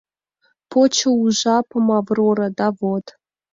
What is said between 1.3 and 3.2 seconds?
жапым «Аврора», да вот